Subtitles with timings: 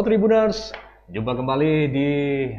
[0.00, 0.72] Halo Tribuners,
[1.12, 2.08] jumpa kembali di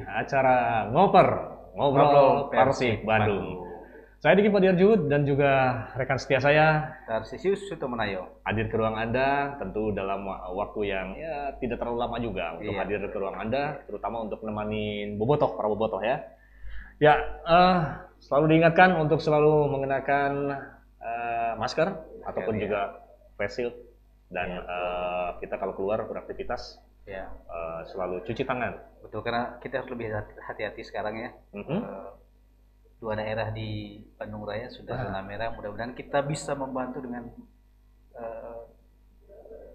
[0.06, 1.26] acara Ngoper,
[1.74, 3.66] Ngobrol Ngobrol Persik Bandung.
[3.66, 4.22] Bandung.
[4.22, 5.50] Saya Diki Padiarjud dan juga
[5.98, 8.46] rekan setia saya Tarsisius Sutomenayo.
[8.46, 12.78] hadir ke ruang Anda tentu dalam wa- waktu yang ya tidak terlalu lama juga untuk
[12.78, 12.82] Iya.
[12.86, 16.22] hadir ke ruang Anda, terutama untuk menemani bobotoh, para bobotoh ya.
[17.02, 17.78] Ya, eh,
[18.22, 20.62] selalu diingatkan untuk selalu mengenakan
[21.02, 21.90] eh, masker
[22.22, 22.70] ataupun iya.
[22.70, 22.82] juga
[23.34, 23.74] face shield
[24.30, 24.62] dan Iya.
[24.62, 28.78] eh, kita kalau keluar beraktivitas Ya, eh, selalu cuci tangan.
[29.02, 31.30] betul karena kita harus lebih hati- hati-hati sekarang ya.
[31.52, 31.74] Mhm.
[31.74, 32.10] Eh,
[32.98, 35.04] dua daerah di Bandung Raya sudah Ah.
[35.04, 35.50] zona merah.
[35.52, 37.26] Mudah-mudahan kita bisa membantu dengan
[38.14, 38.62] eh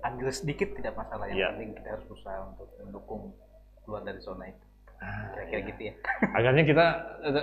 [0.01, 1.27] andil sedikit tidak masalah.
[1.27, 1.49] Yang Iya.
[1.51, 3.23] penting kita harus berusaha untuk mendukung
[3.83, 4.63] keluar dari zona itu.
[4.97, 5.69] Ah, Kira-kira iya.
[5.69, 5.95] gitu ya.
[6.39, 6.87] Akhirnya kita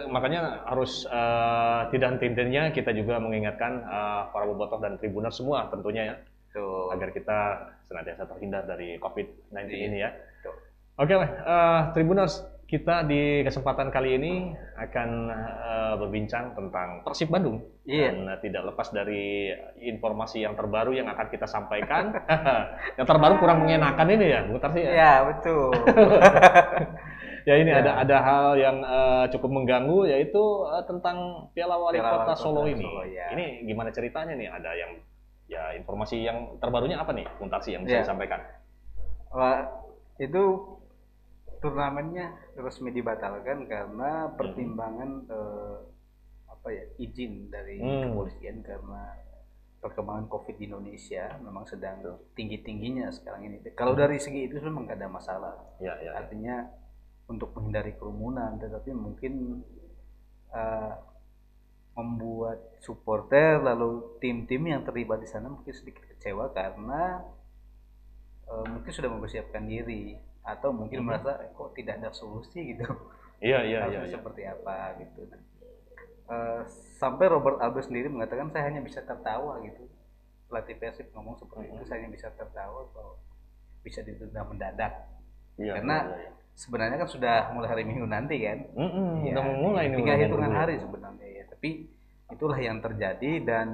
[0.08, 6.04] makanya harus eh, tidak henti-hentinya kita juga mengingatkan eh, para bobotoh dan tribuner semua tentunya
[6.08, 6.16] ya
[6.54, 6.94] Tuh.
[6.94, 7.40] agar kita
[7.84, 9.86] senantiasa terhindar dari COVID-19 Iya.
[9.90, 10.10] ini ya.
[10.40, 10.56] Tuh.
[10.96, 14.34] Oke, eh, Tribuners, kita di kesempatan kali ini
[14.78, 17.62] akan eh, berbincang tentang Persib Bandung.
[17.86, 18.14] Iya.
[18.14, 22.14] Dan eh, tidak lepas dari informasi yang terbaru yang akan kita sampaikan.
[22.98, 24.92] yang terbaru kurang mengenakan ini ya, Bu Tarsi ya.
[24.94, 25.74] Ya, betul.
[27.44, 27.84] Ya ini Ya.
[27.84, 32.64] ada ada hal yang eh, cukup mengganggu yaitu eh, tentang Piala Wali Piala Kota Solo
[32.64, 32.80] ini.
[32.80, 33.36] Solo, ya.
[33.36, 34.48] Ini gimana ceritanya nih?
[34.48, 34.92] Ada yang
[35.46, 38.04] ya informasi yang terbarunya apa nih, Bu Tarsi yang bisa Ya.
[38.08, 38.40] disampaikan?
[39.34, 39.66] Wah,
[40.18, 40.44] itu
[41.60, 45.78] turnamennya resmi dibatalkan karena pertimbangan eh,
[46.48, 48.12] apa ya izin dari Hmm.
[48.14, 49.20] kepolisian karena
[49.80, 52.00] perkembangan COVID di Indonesia memang sedang
[52.36, 53.58] tinggi tingginya sekarang ini.
[53.76, 55.56] Kalau dari segi itu memang gak ada masalah.
[55.84, 56.12] Ya, ya.
[56.16, 56.24] ya.
[56.24, 56.56] Artinya
[57.28, 59.64] untuk menghindari kerumunan, tetapi mungkin
[60.56, 60.92] eh,
[61.94, 67.22] membuat supporter lalu tim-tim yang terlibat di sana mungkin sedikit kecewa karena
[68.44, 71.06] eh, mungkin sudah mempersiapkan diri atau mungkin Mhm.
[71.06, 72.84] merasa "Eh, kok tidak ada solusi gitu
[73.40, 74.00] Iya, iya, iya.
[74.04, 74.12] iya.
[74.12, 75.40] seperti apa gitu Nah,
[76.30, 76.62] eh,
[76.96, 79.88] sampai Robert Albert sendiri mengatakan saya hanya bisa tertawa gitu
[80.46, 81.88] pelatih Persib ngomong seperti itu Mhm.
[81.88, 83.16] saya hanya bisa tertawa kalau
[83.80, 84.94] bisa ditunda mendadak
[85.56, 86.32] Iya, karena- iya, iya.
[86.54, 89.98] Sebenarnya kan sudah mulai hari Minggu nanti kan Mm-mm, Ya, udah mau mulai nih.
[89.98, 91.70] tinggal udah hitungan mau hari sebenarnya ya tapi
[92.30, 93.68] itulah yang terjadi dan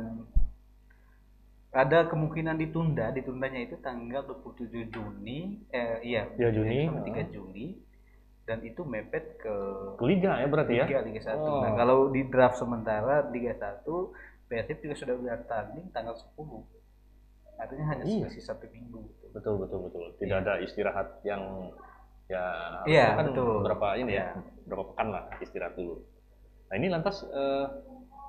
[1.69, 6.87] ada kemungkinan ditunda ditundanya itu tanggal 27 Juni eh iya Ya, Juni.
[6.87, 7.67] sampai 3 Juni
[8.43, 9.55] dan itu mepet ke
[9.93, 10.85] Ke Liga ya berarti ya?
[10.87, 11.61] Liga Liga 1 Oh.
[11.61, 13.85] nah kalau di draft sementara Liga 1
[14.49, 16.33] Persib juga sudah bertanding tanggal 10
[17.55, 18.25] artinya hanya Iya.
[18.25, 20.09] selisih satu minggu Betul, betul, betul.
[20.17, 20.41] Tidak Iya.
[20.41, 21.69] ada istirahat yang
[22.29, 22.45] ya
[22.85, 23.65] Iya, kan betul.
[23.65, 24.45] berapa ini ya, Iya.
[24.65, 25.97] berapa pekan lah istirahat dulu.
[26.69, 27.65] Nah ini lantas eh,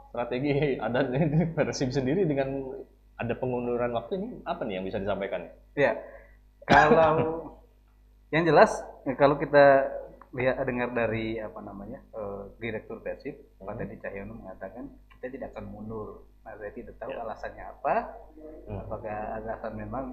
[0.09, 0.53] strategi
[0.85, 1.05] ada
[1.53, 2.73] Persib sendiri dengan
[3.15, 5.45] ada pengunduran waktu ini apa nih yang bisa disampaikan?
[5.77, 6.01] Ya,
[6.65, 7.53] kalau
[8.35, 8.73] yang jelas
[9.05, 9.93] ya, kalau kita
[10.31, 13.79] lihat dengar dari apa namanya eh, direktur Persib Pak Hmm.
[13.79, 16.25] Teddy Cahyono mengatakan kita tidak akan mundur.
[16.41, 17.21] Nah, saya tidak tahu Ya.
[17.21, 17.95] alasannya apa.
[18.65, 18.81] Hmm.
[18.81, 20.05] Apakah alasan memang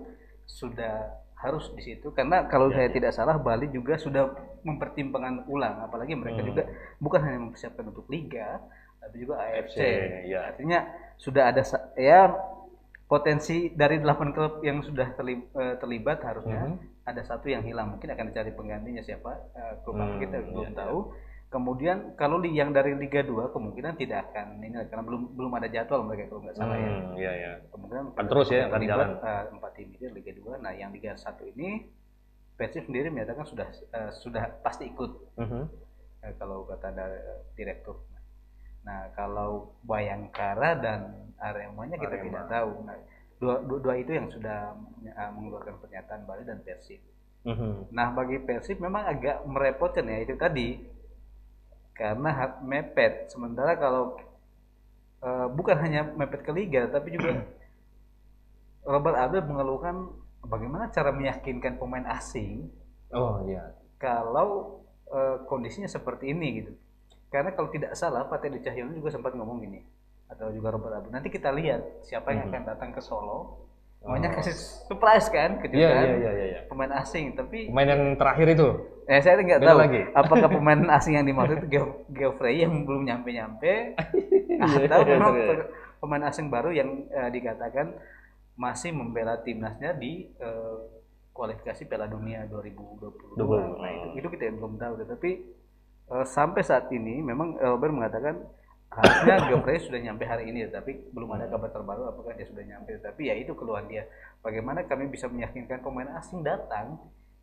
[0.47, 2.09] sudah harus di situ?
[2.18, 2.94] Karena kalau Ya, saya ya.
[2.97, 4.34] tidak salah Bali juga sudah
[4.66, 6.50] mempertimbangkan ulang, apalagi mereka Hmm.
[6.50, 6.63] juga
[6.97, 8.58] bukan hanya mempersiapkan untuk liga,
[9.00, 9.78] tapi juga AFC.
[10.25, 10.40] ya.
[10.50, 10.80] Artinya
[11.22, 11.62] sudah ada
[11.96, 12.34] ya
[13.08, 17.06] potensi dari 8 klub yang sudah eh, terlibat harusnya Mhm.
[17.08, 20.75] ada satu yang hilang mungkin akan dicari penggantinya siapa eh, klub Hmm, kita belum iya,
[20.75, 21.00] tahu
[21.47, 26.03] kemudian kalau yang dari Liga 2 kemungkinan tidak akan ini karena belum belum ada jadwal
[26.03, 27.52] mereka kalau nggak salah ya Hmm, iya, iya.
[27.69, 29.09] kemungkinan Akan terus ya, akan jalan.
[29.18, 31.88] eh, empat tim ini Liga 2 nah yang Liga 1 ini
[32.53, 35.62] Persib sendiri menyatakan sudah eh, sudah pasti ikut Mhm.
[36.22, 37.19] eh, kalau kata dari
[37.56, 37.96] direktur
[38.84, 41.00] nah kalau Bayangkara dan
[41.38, 42.25] Aremanya kita Arema.
[42.25, 42.96] tidak tahu nah,
[43.38, 44.75] dua, dua, dua itu yang sudah
[45.29, 47.00] mengeluarkan pernyataan Bali dan Persib
[47.40, 47.88] Mhm.
[47.90, 50.84] Nah bagi Persib memang agak merepotkan ya itu tadi
[51.97, 53.28] karena hak mepet.
[53.28, 54.16] Sementara kalau
[55.19, 57.41] eh, bukan hanya mepet ke liga tapi juga
[58.88, 60.14] Robert Abel mengeluhkan
[60.46, 62.72] bagaimana cara meyakinkan pemain asing
[63.11, 63.76] Oh iya.
[63.97, 64.79] kalau
[65.09, 66.72] eh, kondisinya seperti ini gitu.
[67.28, 69.84] Karena kalau tidak salah Pak Teddy Cahyono juga sempat ngomong gini
[70.28, 71.11] atau juga Robert Abel.
[71.11, 72.52] Nanti kita lihat siapa yang Mhm.
[72.52, 73.66] akan datang ke Solo.
[73.99, 74.14] Oh.
[74.14, 74.55] Maunya kasih
[74.88, 76.59] surprise kan, Iya, kejutan iya, iya, iya, iya.
[76.66, 77.34] pemain asing.
[77.34, 78.67] Tapi Pemain yang terakhir itu.
[79.03, 80.02] Eh saya nggak tahu lagi.
[80.14, 83.73] apakah pemain asing yang dimaksud itu Geo- Geoffrey yang belum nyampe-nyampe
[84.58, 85.46] Iya, atau iya, memang iya.
[85.49, 85.67] pe-
[85.97, 87.94] pemain asing baru yang eh, dikatakan
[88.55, 90.78] masih membela timnasnya di eh,
[91.32, 93.38] kualifikasi Piala Dunia 2022.
[93.38, 93.59] Dua.
[93.78, 95.32] Nah itu, itu kita belum tahu, tetapi
[96.08, 98.40] eh, sampai saat ini memang Robert mengatakan
[98.97, 102.97] harusnya Geoffrey sudah nyampe hari ini, tapi belum ada kabar terbaru apakah dia sudah nyampe.
[102.97, 104.09] Tapi ya itu keluhan dia.
[104.41, 106.97] Bagaimana kami bisa meyakinkan pemain asing datang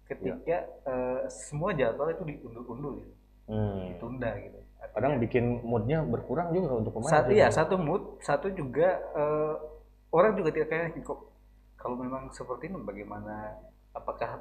[0.04, 3.14] ketika eh, semua jadwal itu diundur-undur gitu,
[3.44, 3.92] Hmm.
[3.92, 4.58] ditunda gitu.
[4.92, 7.12] Kadang bikin moodnya berkurang juga untuk pemain.
[7.12, 9.54] satu ya satu mood satu juga eh,
[10.12, 11.20] orang juga tidak kayak kok
[11.76, 13.56] kalau memang seperti ini bagaimana
[13.92, 14.40] apakah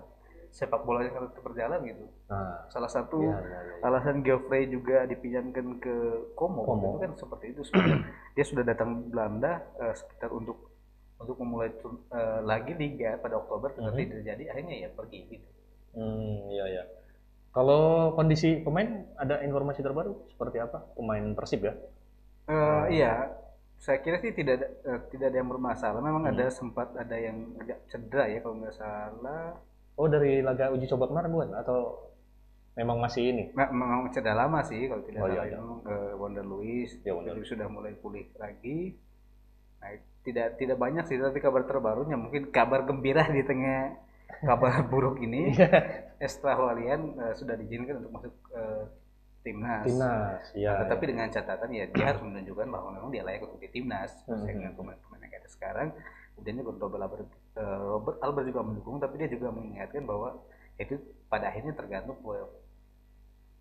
[0.53, 3.73] sepak bola yang harus berjalan gitu Nah, salah satu iya, iya, iya.
[3.81, 5.95] alasan Geoffrey juga dipinjamkan ke
[6.33, 6.93] Como, Como.
[6.93, 8.05] itu kan seperti itu sebenarnya.
[8.37, 10.69] dia sudah datang Belanda eh, sekitar untuk
[11.17, 14.09] untuk memulai eh, lagi liga pada Oktober tetapi Mhm.
[14.09, 15.47] tidak jadi akhirnya ya pergi gitu
[15.93, 16.83] Hmm, iya ya.
[17.49, 20.89] Kalau kondisi pemain ada informasi terbaru seperti apa?
[20.97, 21.73] Pemain Persib ya?
[22.45, 23.29] Eh, iya
[23.77, 26.33] saya kira sih tidak ada, eh, tidak ada yang bermasalah memang Hmm.
[26.33, 29.53] ada sempat ada yang agak cedera ya kalau nggak salah
[29.93, 31.49] Oh dari laga uji coba kemarin bukan?
[31.53, 32.09] Atau
[32.73, 33.43] memang masih ini?
[33.53, 35.81] Nah, memang cedera lama sih kalau tidak Oh, salah iya, iya.
[35.85, 38.97] ke Wonder Luis Ya, Wonder sudah mulai pulih lagi
[39.77, 39.93] nah,
[40.23, 43.93] tidak tidak banyak sih tapi kabar terbarunya mungkin kabar gembira di tengah
[44.41, 45.69] kabar buruk ini Iya.
[46.17, 48.83] Estra Walian eh, sudah diizinkan untuk masuk eh,
[49.43, 50.71] timnas Timnas, ya.
[50.71, 54.15] Nah, tetapi dengan catatan ya dia harus menunjukkan bahwa memang dia layak untuk di timnas
[54.23, 54.39] Hmm.
[54.41, 55.87] Saya dengan pemain-pemain yang ada sekarang
[56.33, 60.41] kemudian Albert, eh, Robert Albert juga mendukung tapi dia juga mengingatkan bahwa
[60.75, 60.97] itu
[61.27, 62.17] pada akhirnya tergantung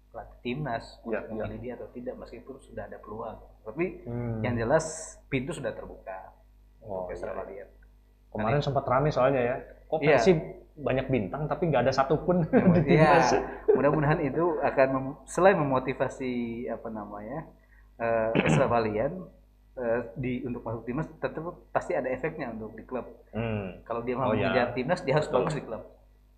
[0.09, 4.41] pelatih timnas Ya, untuk memilih dia atau tidak meskipun sudah ada peluang tapi Hmm.
[4.41, 4.85] yang jelas
[5.27, 6.33] pintu sudah terbuka
[6.81, 7.33] Oh, untuk iya.
[7.33, 7.69] Walian
[8.29, 9.57] Kemarin sempat rame soalnya ya.
[9.87, 10.17] Kok Iya.
[10.17, 10.39] Persib
[10.75, 12.43] banyak bintang tapi nggak ada satupun
[12.75, 13.29] di Iya, timnas.
[13.69, 16.33] mudah-mudahan itu akan mem- selain memotivasi
[16.67, 17.45] apa namanya
[17.95, 19.21] eh Esra Valian
[19.75, 23.07] eh, di untuk masuk timnas, tentu pasti ada efeknya untuk di klub.
[23.31, 23.81] Hmm.
[23.83, 25.39] Kalau dia mau Oh, mengejar timnas, dia harus Betul.
[25.41, 25.83] bagus di klub.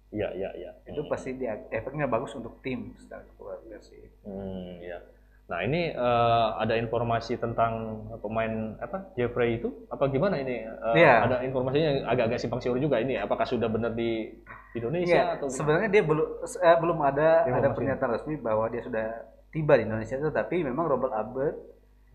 [0.09, 0.71] Iya, iya, iya.
[0.87, 3.99] Itu pasti dia efeknya bagus untuk tim secara keluarga sih.
[4.23, 5.03] Hmm, iya.
[5.45, 7.73] Nah, ini eh, ada informasi tentang
[8.17, 9.13] pemain apa?
[9.13, 10.63] Jeffrey itu apa gimana ini?
[10.63, 11.27] Eh, Iya.
[11.27, 13.19] Ada informasinya agak-agak simpang siur juga ini.
[13.19, 14.31] Apakah sudah benar di
[14.73, 17.77] Indonesia Iya, atau sebenarnya dia belum eh, belum ada ada Informasi.
[17.77, 19.07] pernyataan resmi bahwa dia sudah
[19.51, 21.57] tiba di Indonesia, tetapi memang Robert Albert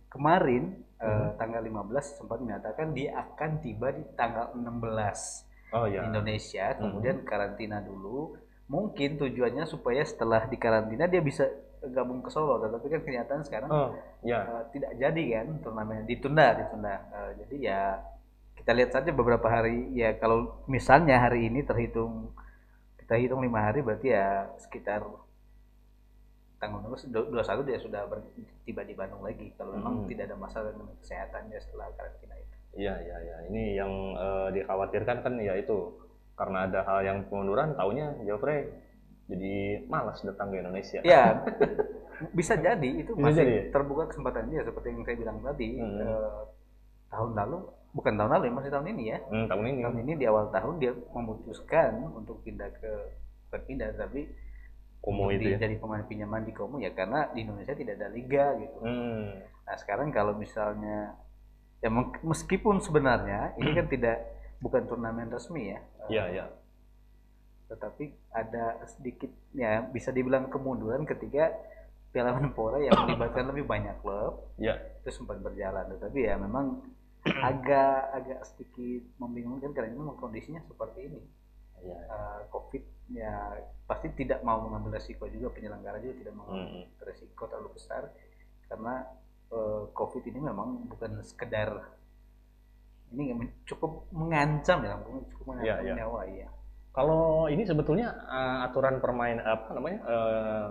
[0.10, 1.32] kemarin eh, Hmm.
[1.40, 5.48] tanggal 15 sempat menyatakan dia akan tiba di tanggal 16.
[5.72, 6.04] Oh iya.
[6.04, 6.80] Indonesia, Mhm.
[6.82, 8.36] kemudian karantina dulu.
[8.68, 11.48] Mungkin tujuannya supaya setelah di karantina dia bisa
[11.80, 13.90] gabung ke Solo, tetapi kan kenyataan sekarang Oh,
[14.20, 14.44] ya.
[14.44, 16.96] eh, tidak jadi kan turnamen ditunda, ditunda.
[17.16, 17.82] Eh, jadi ya
[18.60, 22.36] kita lihat saja beberapa hari ya kalau misalnya hari ini terhitung
[23.00, 25.00] kita hitung lima hari berarti ya sekitar
[26.60, 28.28] tanggal 21 dia sudah ber-
[28.62, 30.08] tiba di Bandung lagi kalau memang Mhm.
[30.08, 32.56] tidak ada masalah dengan kesehatannya setelah karantina itu.
[32.76, 33.36] Iya, iya, iya.
[33.48, 35.96] Ini yang eh, dikhawatirkan kan ya itu
[36.36, 38.68] karena ada hal yang pengunduran, taunya Jeffrey
[39.26, 39.54] jadi
[39.86, 41.00] malas datang ke Indonesia.
[41.02, 41.44] Ya,
[42.38, 43.64] bisa jadi itu Bisa masih jadi ya?
[43.72, 45.98] terbuka kesempatan dia seperti yang saya bilang tadi Hmm.
[45.98, 46.42] eh,
[47.10, 47.58] tahun lalu
[47.90, 49.80] bukan tahun lalu ya masih tahun ini ya Hmm, tahun ini.
[49.82, 52.92] tahun ini di awal tahun dia memutuskan untuk pindah ke
[53.48, 54.30] bukan pindah tapi
[55.00, 55.56] Komo itu ya.
[55.56, 58.78] di- jadi pemain pinjaman di Como ya karena di Indonesia tidak ada liga gitu.
[58.80, 59.40] Hmm.
[59.40, 61.16] Nah sekarang kalau misalnya
[61.80, 61.88] ya
[62.22, 64.18] meskipun sebenarnya ini kan tidak
[64.60, 66.46] bukan turnamen resmi ya, Iya, iya.
[67.66, 71.56] tetapi ada sedikit ya bisa dibilang kemunduran ketika
[72.10, 74.76] Piala Menpora yang melibatkan lebih banyak klub Iya.
[75.00, 76.82] itu sempat berjalan tetapi ya memang
[77.46, 81.22] agak agak sedikit membingungkan karena memang kondisinya seperti ini
[81.80, 81.98] Iya.
[81.98, 83.36] Eh, covid ya
[83.84, 86.86] pasti tidak mau mengambil resiko juga penyelenggara juga tidak mau Hmm.
[87.02, 88.14] resiko terlalu besar
[88.66, 89.08] karena
[89.50, 91.74] eh, covid ini memang bukan sekedar
[93.10, 93.34] ini
[93.66, 94.94] cukup mengancam ya
[95.34, 95.94] cukup mengancam Iya, iya.
[96.06, 96.50] nyawa iya
[96.90, 100.68] Kalau ini sebetulnya uh, aturan permain apa namanya uh,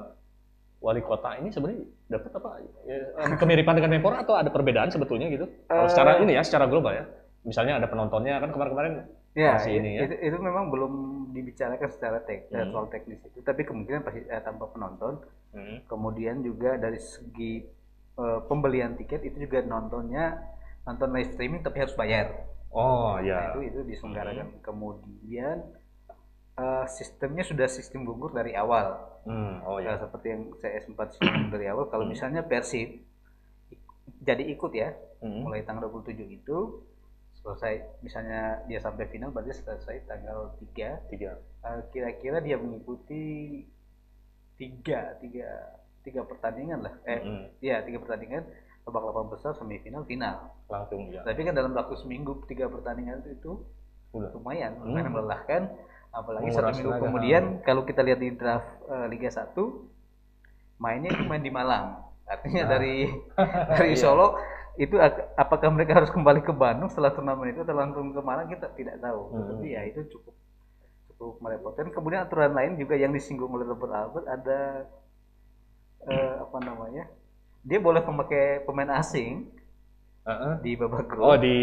[0.83, 2.49] wali kota ini sebenarnya dapat apa
[2.85, 2.99] ya,
[3.39, 5.47] kemiripan dengan Menpora atau ada perbedaan sebetulnya gitu?
[5.67, 7.05] Kalau secara ini ya, secara global ya.
[7.47, 8.95] Misalnya ada penontonnya kan kemarin-kemarin
[9.39, 10.03] Ya, Masih ini ya.
[10.05, 10.93] itu, itu memang belum
[11.37, 12.71] dibicarakan secara tek, eh, Hmm.
[12.75, 15.15] soal teknis itu, tapi kemungkinan pasti eh, tanpa penonton.
[15.55, 17.53] hmm, Kemudian juga dari segi
[18.23, 20.25] eh, pembelian tiket itu juga nontonnya
[20.87, 22.27] nonton live streaming tapi harus bayar.
[22.75, 23.39] oh Nah, ya.
[23.55, 24.47] itu itu diselenggarakan.
[24.67, 25.57] Kemudian
[26.59, 28.87] eh, sistemnya sudah sistem gugur dari awal.
[29.29, 29.95] Hmm, oh Nah, ya.
[30.03, 32.13] seperti yang saya sempat singgung dari awal, kalau Hmm.
[32.15, 32.89] misalnya Persib
[34.29, 34.89] jadi ikut ya,
[35.23, 36.59] Hmm, mulai tanggal 27 itu
[37.49, 41.33] selesai misalnya dia sampai final berarti selesai tanggal 3 tiga.
[41.59, 43.65] Eh, kira-kira dia mengikuti
[44.55, 45.49] tiga tiga
[46.01, 48.43] tiga pertandingan lah eh Hmm, ya tiga pertandingan
[48.83, 50.37] babak delapan besar semifinal final
[50.67, 51.21] langsung ya.
[51.23, 53.53] tapi kan dalam waktu seminggu tiga pertandingan itu, itu
[54.11, 54.33] Udah.
[54.33, 55.63] lumayan lumayan melelahkan
[56.11, 57.05] apalagi Menguras satu minggu tenaga.
[57.05, 59.55] kemudian kalau kita lihat di draft eh, Liga 1
[60.79, 61.87] mainnya itu main di Malang
[62.25, 62.71] artinya Nah.
[62.71, 62.97] dari
[63.73, 64.01] dari Iya.
[64.01, 64.41] Solo
[64.79, 68.47] itu ak- apakah mereka harus kembali ke Bandung setelah turnamen itu atau langsung ke Malang
[68.47, 69.47] kita tidak tahu Hmm.
[69.51, 70.35] tapi ya itu cukup
[71.11, 71.91] cukup merepotkan.
[71.91, 74.61] Kemudian aturan lain juga yang disinggung oleh Robert Albert ada
[76.07, 77.05] eh, apa namanya?
[77.67, 79.51] Dia boleh memakai pemain asing
[80.25, 80.53] Heeh.
[80.63, 81.27] di babak grup.
[81.27, 81.57] Oh di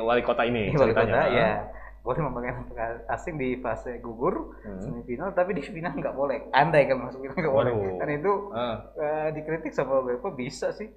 [0.00, 1.68] wali kota ini Di wali kota, ya
[2.02, 4.80] boleh memakai pemain asing di fase gugur Hmm.
[4.80, 6.50] semifinal, tapi di final nggak boleh.
[6.50, 7.72] Andai kan masuk final nggak boleh.
[7.76, 8.16] Waduh.
[8.16, 10.88] Itu Ah, eh, dikritik sama beberapa bisa sih.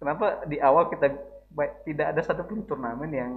[0.00, 1.12] Kenapa di awal kita
[1.84, 3.32] tidak ada satupun turnamen yang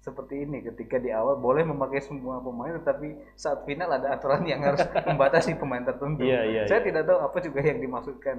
[0.00, 4.62] seperti ini ketika di awal boleh memakai semua pemain tetapi saat final ada aturan yang
[4.62, 6.24] harus membatasi pemain tertentu.
[6.24, 6.86] Iya, iya, Saya iya.
[6.88, 8.38] tidak tahu apa juga yang dimaksudkan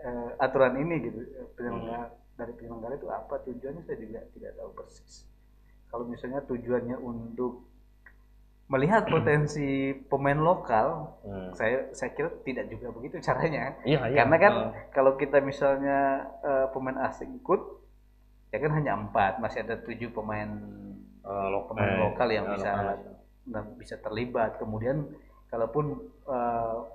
[0.00, 1.20] eh, aturan ini gitu.
[1.58, 2.06] Penyelenggara
[2.38, 5.26] dari penyelenggara itu apa tujuannya saya juga tidak tahu persis.
[5.90, 7.66] Kalau misalnya tujuannya untuk
[8.66, 9.68] melihat potensi
[10.10, 11.54] pemain lokal, hmm.
[11.54, 13.78] saya saya kira tidak juga begitu caranya.
[13.86, 14.16] Iya, iya.
[14.18, 15.98] Karena kan Ah, kalau kita misalnya
[16.42, 17.60] eh, pemain asing ikut,
[18.50, 20.50] ya kan hanya empat, masih ada tujuh pemain
[21.22, 22.96] eh, lo- pemain eh, lokal yang eh, bisa lokal.
[23.46, 24.58] nah, bisa terlibat.
[24.58, 25.14] Kemudian
[25.46, 26.02] kalaupun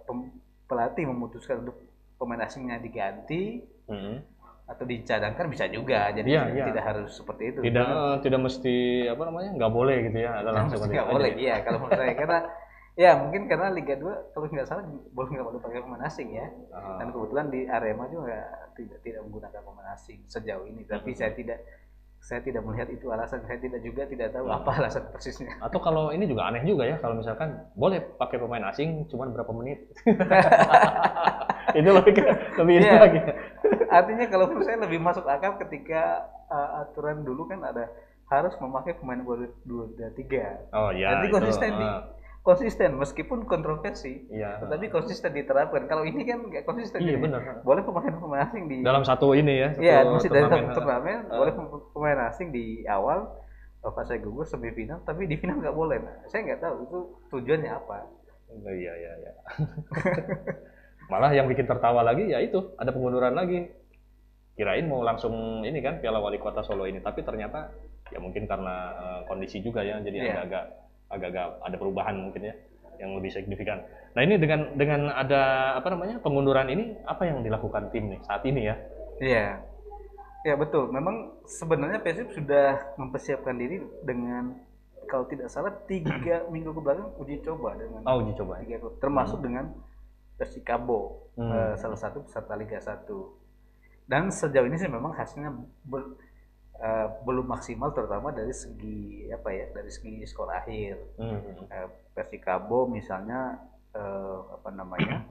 [0.04, 0.32] pem-
[0.68, 1.80] pelatih memutuskan untuk
[2.16, 4.24] pemain asingnya diganti Hmm.
[4.72, 6.10] Atau dicadangkan bisa juga.
[6.10, 6.66] Jadi Iya, iya.
[6.72, 7.60] tidak harus seperti itu.
[7.60, 8.76] Tidak eh, tidak mesti
[9.06, 10.32] apa namanya nggak boleh gitu ya.
[10.40, 10.96] Ada langsung Mesti aja.
[10.96, 11.38] nggak boleh, ya.
[11.38, 12.40] iya kalau menurut saya karena
[12.92, 16.48] ya mungkin karena Liga 2 kalau nggak salah boleh nggak boleh pakai pemain asing ya.
[16.72, 18.38] Ah, dan kebetulan di Arema juga
[18.74, 21.18] tidak tidak menggunakan pemain asing sejauh ini tapi Mhm.
[21.18, 21.60] saya tidak
[22.22, 24.54] saya tidak melihat itu alasan saya tidak juga tidak tahu Mhm.
[24.54, 28.62] apa alasan persisnya Atau kalau ini juga aneh juga ya kalau misalkan boleh pakai pemain
[28.70, 29.90] asing cuman berapa menit.
[31.80, 32.14] itu lebih
[32.58, 32.94] lebih Iya.
[33.00, 33.20] lagi.
[33.92, 36.02] Artinya kalau menurut saya lebih masuk akal ketika
[36.48, 37.92] uh, aturan dulu kan ada
[38.26, 41.20] harus memakai pemain dua dua tiga Oh iya.
[41.20, 42.08] Jadi konsisten ah,
[42.42, 44.64] konsisten meskipun kontroversi Iya.
[44.64, 47.42] tetapi konsisten diterapkan kalau ini kan nggak konsisten Iya jadi benar.
[47.62, 49.70] boleh pemain pemain asing di Dalam satu ini ya.
[49.76, 51.38] Iya, masih dari satu turnamen Ah.
[51.38, 53.28] boleh pem- pemain asing di awal
[53.82, 55.98] pas saya gugur semifinal, tapi di final nggak boleh.
[55.98, 57.00] Nah, saya nggak tahu itu
[57.32, 57.98] tujuannya apa.
[58.54, 59.32] Oh, iya iya iya.
[61.12, 63.68] Malah yang bikin tertawa lagi ya itu ada pengunduran lagi.
[64.56, 67.72] Kirain mau langsung ini kan Piala Wali Kota Solo ini, tapi ternyata
[68.12, 70.32] ya mungkin karena eh, kondisi juga ya, jadi Iya.
[70.40, 70.64] agak-agak
[71.12, 72.56] agak-agak ada perubahan mungkin ya
[72.96, 73.82] yang lebih signifikan.
[74.14, 78.44] Nah ini dengan dengan ada apa namanya pengunduran ini apa yang dilakukan tim nih saat
[78.46, 78.76] ini ya?
[79.20, 79.46] Iya,
[80.44, 80.92] ya betul.
[80.92, 84.56] Memang sebenarnya Persib sudah mempersiapkan diri dengan
[85.08, 88.60] kalau tidak salah tiga minggu ke belakang uji coba dengan Oh uji coba.
[88.62, 88.68] ya?
[88.68, 89.72] tiga klub, termasuk dengan
[90.42, 91.54] Persikabo, Hmm.
[91.54, 93.38] eh, salah satu peserta Liga 1.
[94.04, 96.18] Dan sejauh ini sih memang hasilnya bel-
[96.76, 100.98] eh, belum maksimal terutama dari segi apa ya, dari segi skor akhir.
[101.16, 101.38] Hmm.
[101.68, 103.62] Eh, Persikabo misalnya
[103.94, 105.30] eh, apa namanya?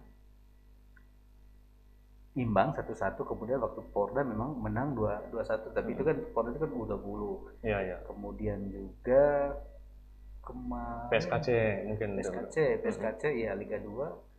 [2.30, 6.70] imbang satu-satu kemudian waktu Porda memang menang 2 2-1 tapi itu kan Porda itu kan
[6.72, 7.50] udah bulu.
[7.60, 7.96] Iya iya.
[8.06, 9.58] Kemudian juga
[10.40, 11.48] kemarin PSKC
[11.90, 12.08] mungkin.
[12.16, 14.29] PSKC, PSKC ya Liga 2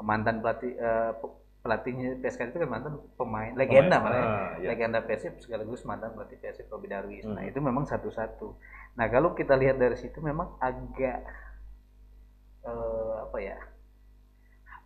[0.00, 0.72] mantan pelatih
[1.14, 4.24] pe- pelatihnya PSKC itu kan mantan pemain legenda malah ya.
[4.24, 4.66] Ah, iya.
[4.70, 7.24] legenda Persib sekaligus mantan pelatih Persib Robi Darwis.
[7.24, 7.50] Nah Hmm.
[7.50, 8.54] itu memang satu-satu.
[8.94, 11.26] Nah kalau kita lihat dari situ memang agak
[12.60, 13.58] eh, apa ya?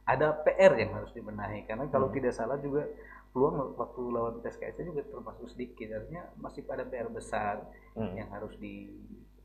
[0.02, 2.16] Ada PR yang harus dibenahi karena kalau Hmm.
[2.16, 2.82] tidak salah juga
[3.30, 5.88] peluang waktu lawan PSKC juga termasuk sedikit.
[5.94, 8.12] Artinya masih ada PR besar Hmm.
[8.12, 8.90] yang harus di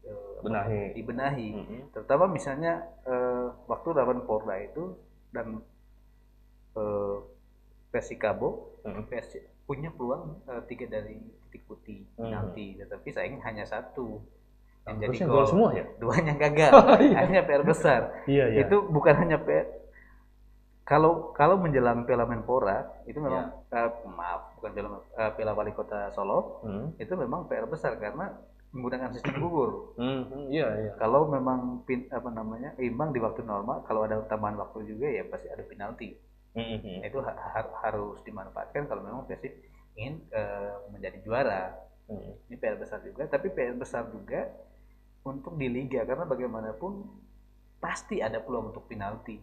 [0.04, 0.96] eh, Benahi.
[0.96, 1.84] dibenahi Hmm.
[1.92, 4.96] terutama misalnya eh, waktu lawan Porda itu
[5.30, 5.62] dan
[6.74, 7.18] eh,
[7.88, 9.04] Persikabo Hmm.
[9.04, 12.32] Persi punya peluang eh, tiga dari titik putih Hmm.
[12.32, 14.24] penalti tetapi sayang hanya satu
[14.88, 15.84] yang jadi Harusnya gol semua ya?
[15.98, 16.72] duanya gagal
[17.04, 17.16] Iya.
[17.18, 18.60] akhirnya PR besar Iya iya.
[18.64, 19.68] itu bukan hanya PR
[20.88, 26.08] kalau kalau menjelang Piala Menpora itu memang eh, maaf bukan Piala, eh, Piala Wali Kota
[26.12, 26.96] Solo Hmm.
[26.96, 28.32] itu memang PR besar karena
[28.78, 30.92] menggunakan sistem gugur Hmm, hmm, iya iya.
[30.96, 35.26] kalau memang pin, apa namanya imbang di waktu normal kalau ada tambahan waktu juga ya
[35.26, 36.14] pasti ada penalti
[36.54, 39.54] Hmm, hmm, Nah, itu ha- ha- harus dimanfaatkan kalau memang Persib
[39.94, 41.74] ingin eh, menjadi juara
[42.06, 42.50] hmm.
[42.50, 44.46] ini PR besar juga tapi PR besar juga
[45.22, 47.06] untuk di liga karena bagaimanapun
[47.78, 49.38] pasti ada peluang untuk penalti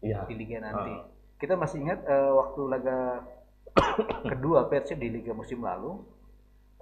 [0.00, 0.26] Iya.
[0.26, 1.06] di liga nanti Ah.
[1.38, 2.98] kita masih ingat eh, waktu laga
[4.30, 6.02] kedua Persib di liga musim lalu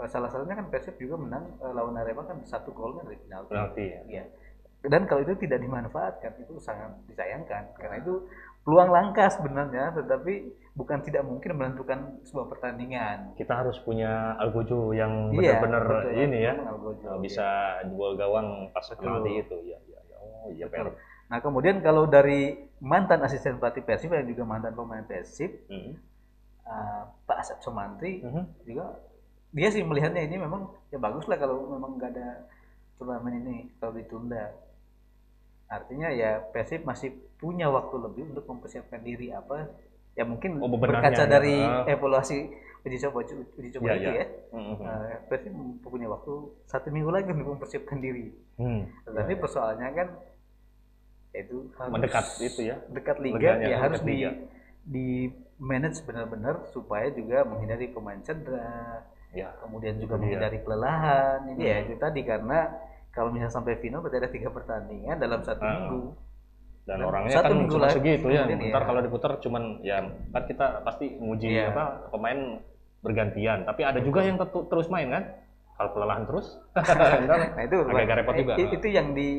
[0.05, 3.85] salah satunya kan Persib juga menang eh, lawan Arema kan satu golnya dari penalti Penalti
[3.87, 4.01] ya.
[4.11, 4.25] Iya.
[4.85, 8.29] Dan kalau itu tidak dimanfaatkan itu sangat disayangkan karena itu
[8.65, 13.33] peluang langka sebenarnya, tetapi bukan tidak mungkin menentukan sebuah pertandingan.
[13.33, 16.21] Kita harus punya Algojo yang Iya, benar-benar betul.
[16.21, 16.55] ini ya.
[16.69, 17.47] Algojo, uh, bisa
[17.89, 19.57] jual gawang pas penalti itu.
[19.63, 20.01] Iya iya.
[20.05, 20.17] iya.
[20.21, 20.97] Oh iya Betul.
[21.33, 22.53] Nah kemudian kalau dari
[22.85, 25.97] mantan asisten pelatih Persib yang juga mantan pemain Persib, Hmm.
[26.65, 28.69] uh, Pak Asep Sumantri Mhm.
[28.69, 29.01] juga
[29.55, 32.29] dia sih melihatnya ini memang ya bagus lah kalau memang nggak ada
[32.95, 34.51] turnamen ini kalau ditunda.
[35.67, 39.73] artinya ya Persib masih punya waktu lebih untuk mempersiapkan diri apa
[40.13, 41.27] ya mungkin Oh, berkaca ya.
[41.27, 41.89] dari Ah.
[41.89, 42.53] evaluasi
[42.85, 44.75] uji coba uji coba Iya, itu ya Mhm.
[44.77, 46.33] eh, Persib punya waktu
[46.65, 48.87] satu minggu lagi untuk mempersiapkan diri Hmm.
[49.05, 49.41] tetapi Ya, ya.
[49.41, 50.09] persoalannya kan
[51.33, 54.31] itu harus mendekat itu ya dekat liga Liganya, ya harus dekat di liga.
[54.85, 55.07] di
[55.57, 59.03] manage benar-benar supaya juga menghindari pemain cedera
[59.35, 60.23] ya kemudian juga Itu dia.
[60.25, 61.85] menghindari kelelahan ini ya Hmm.
[61.85, 62.59] itu tadi karena
[63.11, 65.71] kalau misalnya sampai final berarti ada tiga pertandingan dalam satu Ah.
[65.73, 66.03] minggu
[66.85, 68.85] dan Dan orangnya satu kan minggu cuma lagi segitu ya ntar ya.
[68.85, 69.97] kalau diputar cuman ya
[70.31, 71.71] kan kita pasti nguji Iya.
[71.71, 72.61] apa pemain
[73.01, 75.25] bergantian tapi ada juga yang terus main kan
[75.75, 78.53] kalau kelelahan terus ntar nah itu Agak-agak repot juga.
[78.57, 79.31] i- itu yang di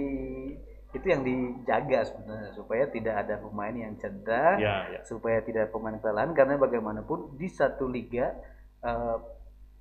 [0.91, 5.99] itu yang dijaga sebenarnya supaya tidak ada pemain yang cedera ya ya supaya tidak pemain
[5.99, 8.31] kelelahan karena bagaimanapun di satu liga
[8.79, 9.17] eh,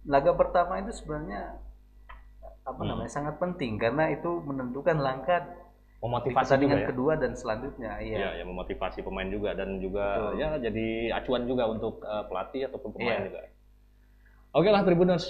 [0.05, 1.57] laga pertama itu sebenarnya
[2.65, 2.89] apa Hmm.
[2.91, 5.45] namanya sangat penting karena itu menentukan langkah
[6.01, 10.05] memotivasi juga pertandingan ya kedua dan selanjutnya ya iya ya memotivasi pemain juga dan juga
[10.33, 10.41] Betul.
[10.41, 13.27] ya jadi acuan juga untuk eh, pelatih ataupun pemain Iya.
[13.29, 13.41] juga
[14.53, 15.25] oke lah Tribuners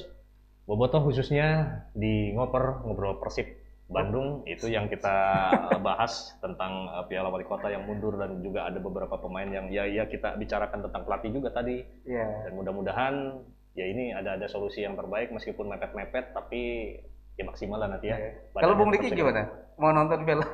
[0.64, 1.46] Boboto khususnya
[1.92, 3.46] di ngoper ngobrol Persib
[3.84, 5.12] Bandung itu yang kita
[5.86, 9.86] bahas tentang eh, Piala Wali Kota yang mundur dan juga ada beberapa pemain yang ya
[9.86, 13.14] ya kita bicarakan tentang pelatih juga tadi iya dan mudah-mudahan
[13.74, 16.94] ya ini ada ada solusi yang terbaik meskipun mepet-mepet tapi
[17.34, 18.18] ya maksimal lah nanti ya.
[18.54, 19.50] Kalau Bung Diki gimana?
[19.74, 20.46] Mau nonton film?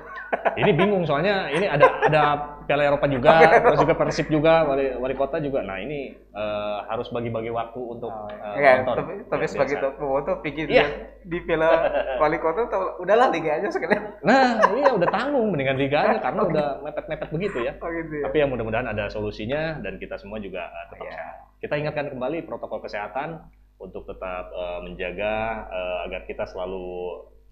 [0.57, 2.23] Ini bingung soalnya ini ada ada
[2.71, 5.59] Piala Eropa juga, terus juga Persib juga, wali, wali kota juga.
[5.61, 8.95] Nah ini eh, harus bagi-bagi waktu untuk eh, ya, nonton.
[8.97, 9.99] tapi, tapi Biar sebagai biasa.
[9.99, 10.75] foto pikir Iya.
[10.79, 10.87] dia
[11.21, 11.69] di Piala
[12.17, 16.41] Wali Kota atau udahlah liga aja sekalian Nah iya udah tanggung mendingan liga aja karena
[16.43, 17.73] udah mepet-mepet begitu ya.
[17.77, 21.13] oh gitu ya Tapi ya mudah-mudahan ada solusinya dan kita semua juga eh, tetap Iya.
[21.13, 21.35] sehat.
[21.59, 23.43] Kita ingatkan kembali protokol kesehatan
[23.77, 25.35] untuk tetap eh, menjaga
[25.67, 26.87] eh, agar kita selalu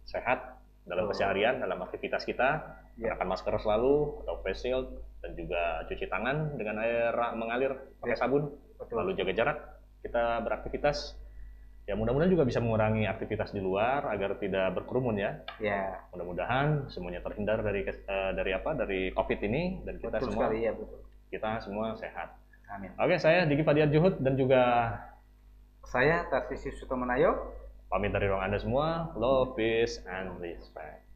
[0.05, 2.65] sehat dalam keseharian, dalam aktivitas kita,
[2.99, 3.95] Gunakan masker selalu
[4.27, 4.87] atau face shield
[5.23, 8.21] dan juga cuci tangan dengan air mengalir pakai Iya.
[8.21, 9.59] sabun, betul lalu jaga jarak.
[10.03, 11.15] Kita beraktivitas
[11.89, 15.41] ya mudah-mudahan juga bisa mengurangi aktivitas di luar agar tidak berkerumun ya.
[15.57, 18.77] ya Mudah-mudahan semuanya terhindar dari eh, dari apa?
[18.77, 21.01] dari Covid ini dan kita betul semua sekali ya betul
[21.33, 22.29] kita semua sehat.
[22.69, 24.63] amin Oke, saya Diki Fadiar Juhud dan juga
[25.89, 27.57] saya Tarsisi Sutomenayo
[27.89, 29.09] pamit dari ruang Anda semua.
[29.17, 31.08] Love, peace, and respect.